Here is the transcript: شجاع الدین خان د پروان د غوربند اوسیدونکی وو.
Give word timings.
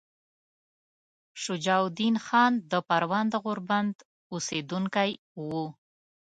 شجاع 1.43 1.79
الدین 1.85 2.15
خان 2.25 2.53
د 2.71 2.73
پروان 2.89 3.25
د 3.29 3.35
غوربند 3.43 3.95
اوسیدونکی 4.33 5.11
وو. 5.47 5.65